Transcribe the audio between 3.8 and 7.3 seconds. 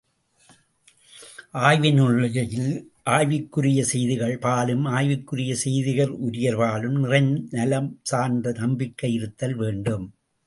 செய்திகள் பாலும் ஆய்வுக்குரிய செய்திக்குரியர்பாலும் நிறை